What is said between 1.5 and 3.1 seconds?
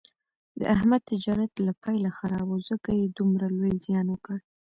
له پیله خراب و، ځکه یې